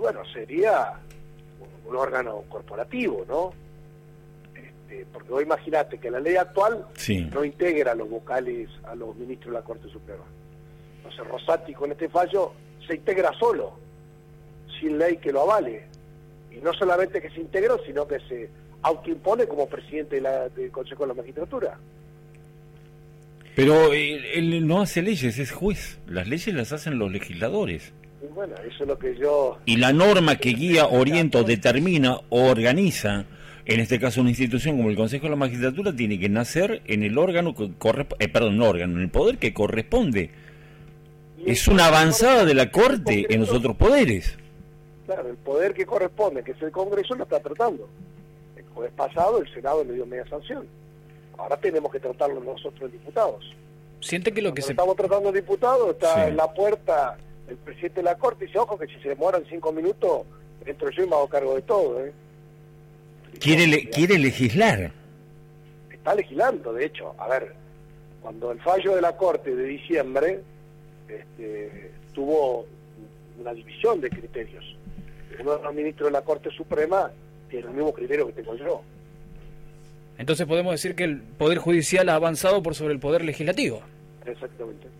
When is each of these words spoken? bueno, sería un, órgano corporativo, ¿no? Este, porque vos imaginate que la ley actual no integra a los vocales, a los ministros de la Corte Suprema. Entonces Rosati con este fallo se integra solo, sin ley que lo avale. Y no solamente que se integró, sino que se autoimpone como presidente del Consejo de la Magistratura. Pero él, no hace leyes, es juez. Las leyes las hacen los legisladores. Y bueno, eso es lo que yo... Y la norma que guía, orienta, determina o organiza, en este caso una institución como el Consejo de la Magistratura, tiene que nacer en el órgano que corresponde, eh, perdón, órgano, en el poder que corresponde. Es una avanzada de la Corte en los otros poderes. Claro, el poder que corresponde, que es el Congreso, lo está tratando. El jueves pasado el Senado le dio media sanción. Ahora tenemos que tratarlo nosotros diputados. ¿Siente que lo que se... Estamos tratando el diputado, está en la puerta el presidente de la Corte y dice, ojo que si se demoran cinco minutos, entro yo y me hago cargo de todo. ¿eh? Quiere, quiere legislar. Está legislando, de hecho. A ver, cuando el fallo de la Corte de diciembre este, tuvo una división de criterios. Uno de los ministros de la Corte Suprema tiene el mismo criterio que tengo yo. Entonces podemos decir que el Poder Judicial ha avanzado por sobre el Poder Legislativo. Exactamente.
bueno, 0.00 0.24
sería 0.32 0.94
un, 1.86 1.96
órgano 1.96 2.44
corporativo, 2.48 3.24
¿no? 3.28 3.52
Este, 4.54 5.06
porque 5.12 5.30
vos 5.30 5.42
imaginate 5.42 5.98
que 5.98 6.10
la 6.10 6.20
ley 6.20 6.36
actual 6.36 6.86
no 7.32 7.44
integra 7.44 7.92
a 7.92 7.94
los 7.94 8.08
vocales, 8.08 8.68
a 8.84 8.94
los 8.94 9.14
ministros 9.16 9.52
de 9.52 9.60
la 9.60 9.64
Corte 9.64 9.88
Suprema. 9.88 10.24
Entonces 10.96 11.26
Rosati 11.26 11.74
con 11.74 11.90
este 11.92 12.08
fallo 12.08 12.52
se 12.86 12.94
integra 12.94 13.32
solo, 13.38 13.72
sin 14.80 14.98
ley 14.98 15.16
que 15.16 15.32
lo 15.32 15.42
avale. 15.42 15.86
Y 16.50 16.56
no 16.56 16.72
solamente 16.72 17.20
que 17.20 17.30
se 17.30 17.40
integró, 17.40 17.78
sino 17.84 18.06
que 18.06 18.18
se 18.20 18.50
autoimpone 18.82 19.46
como 19.46 19.68
presidente 19.68 20.20
del 20.20 20.70
Consejo 20.70 21.04
de 21.04 21.08
la 21.08 21.14
Magistratura. 21.14 21.78
Pero 23.54 23.92
él, 23.92 24.66
no 24.66 24.80
hace 24.80 25.02
leyes, 25.02 25.38
es 25.38 25.52
juez. 25.52 25.98
Las 26.06 26.28
leyes 26.28 26.54
las 26.54 26.72
hacen 26.72 26.98
los 26.98 27.10
legisladores. 27.10 27.92
Y 28.22 28.26
bueno, 28.26 28.54
eso 28.56 28.82
es 28.82 28.88
lo 28.88 28.98
que 28.98 29.16
yo... 29.16 29.58
Y 29.64 29.76
la 29.76 29.92
norma 29.92 30.36
que 30.36 30.50
guía, 30.50 30.86
orienta, 30.86 31.42
determina 31.42 32.20
o 32.28 32.50
organiza, 32.50 33.24
en 33.64 33.80
este 33.80 33.98
caso 33.98 34.20
una 34.20 34.30
institución 34.30 34.76
como 34.76 34.90
el 34.90 34.96
Consejo 34.96 35.24
de 35.24 35.30
la 35.30 35.36
Magistratura, 35.36 35.94
tiene 35.94 36.18
que 36.18 36.28
nacer 36.28 36.82
en 36.86 37.02
el 37.02 37.16
órgano 37.16 37.54
que 37.54 37.72
corresponde, 37.78 38.24
eh, 38.24 38.28
perdón, 38.28 38.60
órgano, 38.60 38.96
en 38.96 39.02
el 39.02 39.10
poder 39.10 39.38
que 39.38 39.54
corresponde. 39.54 40.30
Es 41.46 41.66
una 41.66 41.86
avanzada 41.86 42.44
de 42.44 42.52
la 42.52 42.70
Corte 42.70 43.26
en 43.30 43.40
los 43.40 43.50
otros 43.50 43.76
poderes. 43.76 44.36
Claro, 45.06 45.30
el 45.30 45.36
poder 45.36 45.72
que 45.72 45.86
corresponde, 45.86 46.44
que 46.44 46.52
es 46.52 46.60
el 46.60 46.70
Congreso, 46.70 47.14
lo 47.14 47.24
está 47.24 47.40
tratando. 47.40 47.88
El 48.54 48.64
jueves 48.66 48.92
pasado 48.94 49.38
el 49.38 49.52
Senado 49.54 49.82
le 49.82 49.94
dio 49.94 50.04
media 50.04 50.28
sanción. 50.28 50.66
Ahora 51.38 51.56
tenemos 51.56 51.90
que 51.90 51.98
tratarlo 51.98 52.38
nosotros 52.40 52.92
diputados. 52.92 53.56
¿Siente 54.00 54.32
que 54.32 54.42
lo 54.42 54.52
que 54.52 54.60
se... 54.60 54.72
Estamos 54.72 54.96
tratando 54.96 55.30
el 55.30 55.34
diputado, 55.34 55.90
está 55.92 56.28
en 56.28 56.36
la 56.36 56.52
puerta 56.52 57.16
el 57.50 57.56
presidente 57.56 57.96
de 57.96 58.04
la 58.04 58.16
Corte 58.16 58.44
y 58.44 58.46
dice, 58.46 58.58
ojo 58.58 58.78
que 58.78 58.86
si 58.86 58.94
se 59.00 59.10
demoran 59.10 59.44
cinco 59.48 59.72
minutos, 59.72 60.22
entro 60.64 60.90
yo 60.90 61.04
y 61.04 61.08
me 61.08 61.16
hago 61.16 61.28
cargo 61.28 61.54
de 61.56 61.62
todo. 61.62 62.04
¿eh? 62.04 62.12
Quiere, 63.38 63.88
quiere 63.90 64.18
legislar. 64.18 64.92
Está 65.90 66.14
legislando, 66.14 66.72
de 66.72 66.86
hecho. 66.86 67.14
A 67.18 67.28
ver, 67.28 67.54
cuando 68.22 68.52
el 68.52 68.60
fallo 68.60 68.94
de 68.94 69.02
la 69.02 69.16
Corte 69.16 69.54
de 69.54 69.64
diciembre 69.64 70.40
este, 71.08 71.90
tuvo 72.14 72.66
una 73.38 73.52
división 73.52 74.00
de 74.00 74.10
criterios. 74.10 74.64
Uno 75.40 75.56
de 75.56 75.62
los 75.62 75.74
ministros 75.74 76.08
de 76.08 76.12
la 76.12 76.22
Corte 76.22 76.50
Suprema 76.50 77.10
tiene 77.48 77.66
el 77.66 77.74
mismo 77.74 77.92
criterio 77.92 78.26
que 78.26 78.34
tengo 78.34 78.54
yo. 78.54 78.82
Entonces 80.18 80.46
podemos 80.46 80.72
decir 80.72 80.94
que 80.94 81.04
el 81.04 81.22
Poder 81.22 81.58
Judicial 81.58 82.08
ha 82.10 82.14
avanzado 82.14 82.62
por 82.62 82.74
sobre 82.74 82.92
el 82.92 83.00
Poder 83.00 83.24
Legislativo. 83.24 83.82
Exactamente. 84.26 84.90